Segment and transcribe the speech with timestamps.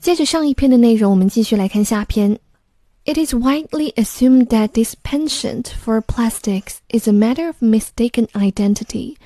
[0.00, 2.38] 接着上一篇的内容，我们继续来看下篇。
[3.04, 9.16] It is widely assumed that this penchant for plastics is a matter of mistaken identity.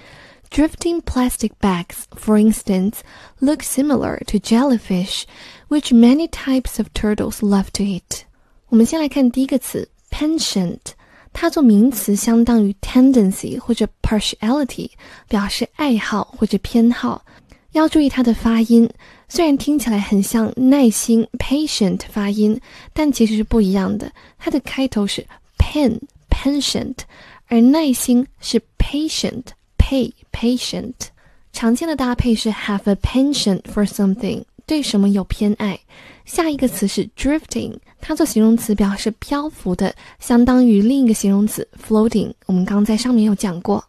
[0.48, 3.00] Drifting plastic bags, for instance,
[3.40, 5.24] look similar to jellyfish,
[5.68, 8.22] which many types of turtles love to eat.
[8.68, 10.78] 我们先来看第一个词 penchant，
[11.32, 14.90] 它做名词相当于 tendency 或者 partiality，
[15.28, 17.24] 表示爱好或者偏好。
[17.72, 18.88] 要注意它的发音，
[19.33, 22.59] 虽然听起来很像耐心 patient 发音，
[22.91, 24.11] 但其实是不一样的。
[24.37, 25.25] 它的开头是
[25.57, 25.97] pen
[26.29, 26.95] patient，
[27.47, 29.43] 而耐心是 patient
[29.77, 30.91] pay patient。
[31.53, 35.79] 常见的搭配是 have a penchant for something，对什么有偏爱。
[36.25, 42.33] 下一个词是 drifting，它做形容词表示漂浮的，相当于另一个形容词 floating。
[42.47, 43.81] 我们刚在上面有讲过。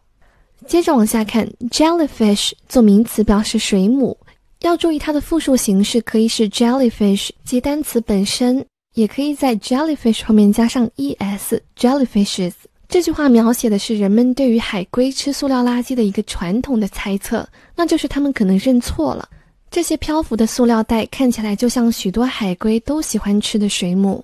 [0.65, 4.17] 接着往下看，jellyfish 做名词表示水母，
[4.63, 12.53] 要注意它的复数形式可以是 jellyfish 及单词本身，也可以在 jellyfish 后面加上 es，jellyfishes。
[12.87, 19.27] 这句话描写的是人们对于海龟吃塑料垃圾的一个传统的猜测，那就是他们可能认错了，
[19.69, 24.23] 这些漂浮的塑料袋看起来就像许多海龟都喜欢吃的水母。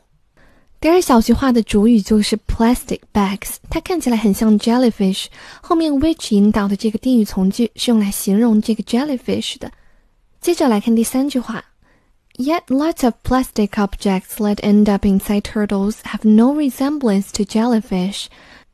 [0.80, 5.26] 第二小句话的主语就是 plastic bags，它看起来很像 jellyfish，
[5.62, 9.70] 后面 which 引导的这个定语从句是用来形容这个 jellyfish 的。
[10.41, 11.65] 接着来看第三句话，
[12.37, 18.27] Yet lots of plastic objects that end up inside turtles have no resemblance to jellyfish.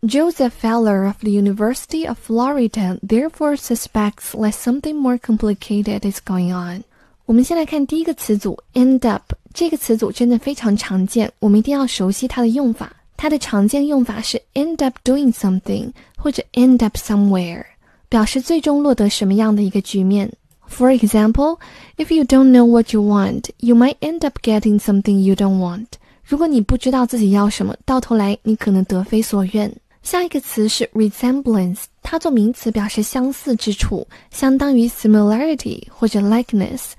[0.02, 6.52] Joseph Feller of the University of Florida therefore suspects that something more complicated is going
[6.52, 6.84] on.
[7.26, 9.34] 我们先来看第一个词组 end up。
[9.52, 12.96] 这个词组真的非常常见，我们一定要熟悉它的用法。
[13.16, 17.64] 它的常见用法是 end up doing something 或者 end up somewhere，
[18.08, 20.32] 表示最终落得什么样的一个局面。
[20.68, 21.58] For example,
[21.96, 25.58] if you don't know what you want, you might end up getting something you don't
[25.58, 25.86] want。
[26.24, 29.74] 如果你不知道自己要什么，到头来你可能得非所愿。
[30.02, 36.92] 下一个词是 resemblance，它做名词表示相似之处，相当于 similarity 或者 likeness。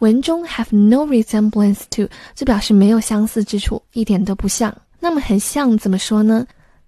[0.00, 4.76] 文中 have no resemblance to 就表示没有相似之处，一点都不像。
[5.00, 6.46] 那么很像怎么说呢？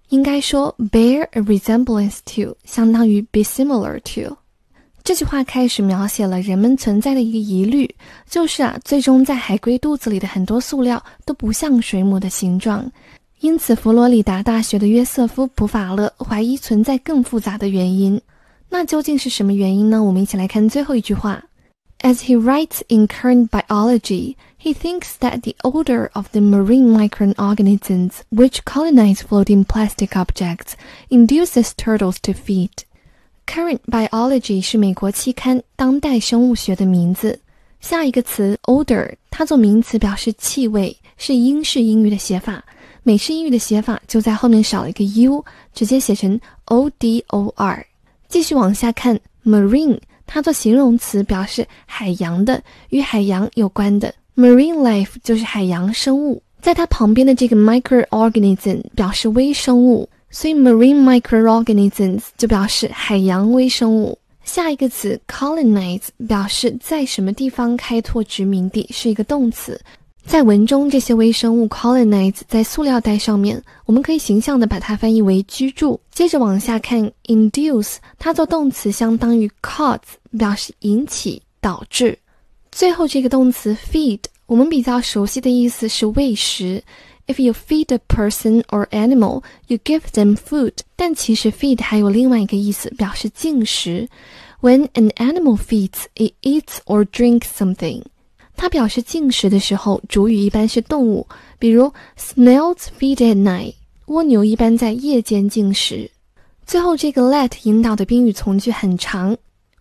[0.09, 4.35] 应该说 bear a resemblance to 相当于 be similar to。
[5.04, 7.92] 这句话开始描写了人们存在的一个疑虑，
[8.30, 12.88] 就是啊，最终在海龟肚子里的很多塑料都不像水母的形状。
[13.40, 18.20] 因此，佛罗里达大学的约瑟夫·普法勒怀疑存在更复杂的原因。
[18.68, 20.00] 那究竟是什么原因呢？
[20.02, 21.42] 我们一起来看最后一句话。
[22.02, 28.64] As he writes in Current Biology, he thinks that the odor of the marine microorganisms which
[28.64, 30.74] colonize floating plastic objects
[31.08, 32.70] induces turtles to feed.
[33.52, 37.38] Current Biology 是美国期刊《当代生物学》的名字。
[37.80, 42.64] 下一个词 odor，它做名词表示气味，是英式英语的写法。
[43.02, 47.86] 美式英语的写法就在后面少了一个 u，直接写成 o d o r。
[48.26, 49.98] 继续往下看 marine。
[50.26, 54.14] 它做形容词表示海洋的，与海洋有关的。
[54.34, 64.18] Marine life 就是海洋生物，在它旁边的这个 microorganism 表示微生物，所以 marine microorganisms 就表示海洋微生物。
[64.42, 69.80] 下一个词 colonize 表示在什么地方开拓殖民地，是一个动词。
[70.24, 76.00] 在文中，这些微生物 colonize 在塑料袋上面，我们可以形象的把它翻译为居住。
[76.12, 79.98] 接着往下看，induce 它做动词相当于 cause，
[80.38, 82.18] 表示引起、导致。
[82.70, 86.82] 最后这个动词 feed，我们比较熟悉的意思是喂食。
[87.26, 90.72] If you feed a person or animal, you give them food。
[90.96, 94.08] 但其实 feed 还有另外一个意思，表示进食。
[94.60, 98.02] When an animal feeds, it eats or drinks something。
[98.56, 101.26] 它表示进食的时候，主语一般是动物，
[101.58, 103.74] 比如 snails feed at night，
[104.06, 106.10] 蜗牛一般在夜间进食。
[106.66, 109.36] 最后这个 let 引导的宾语从句很长，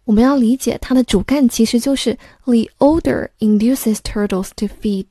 [0.05, 5.05] 我们要理解它的主干其实就是 the odor induces turtles to feed，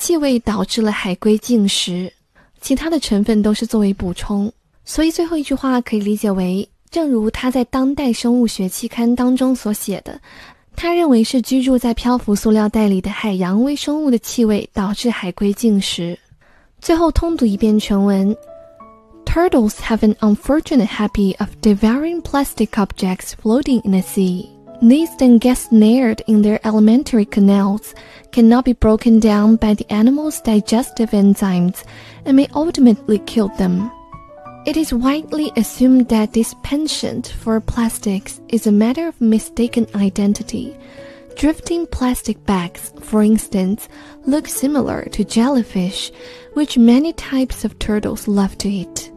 [0.00, 2.10] 气味导致了海龟进食，
[2.62, 4.50] 其他的成分都是作为补充。
[4.82, 10.18] 所以最后一句话可以理解为，正如他在《当代生物学》期刊当中所写的。
[10.74, 16.18] 他认为是居住在漂浮塑料袋里的海洋微生物的气味导致海龟进食。
[16.80, 18.34] 最后通读一遍全文
[19.26, 24.48] ：Turtles have an unfortunate habit of devouring plastic objects floating in the sea.
[24.82, 27.94] These then get snared in their alimentary canals,
[28.32, 31.84] cannot be broken down by the animal's digestive enzymes,
[32.24, 33.90] and may ultimately kill them.
[34.66, 40.76] It is widely assumed that this penchant for plastics is a matter of mistaken identity.
[41.36, 43.88] Drifting plastic bags, for instance,
[44.26, 46.10] look similar to jellyfish,
[46.54, 49.12] which many types of turtles love to eat.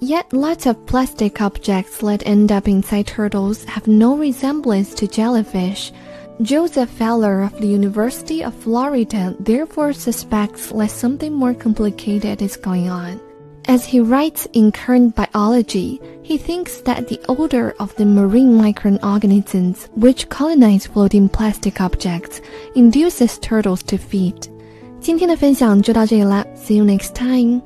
[0.00, 5.92] Yet lots of plastic objects that end up inside turtles have no resemblance to jellyfish.
[6.40, 12.88] Joseph Feller of the University of Florida therefore suspects that something more complicated is going
[12.88, 13.20] on.
[13.68, 19.90] As he writes in Current Biology, he thinks that the odor of the marine microorganisms
[19.94, 22.40] which colonize floating plastic objects
[22.74, 24.48] induces turtles to feed.
[24.98, 27.60] 今天的分享就到这里啦，See you next time.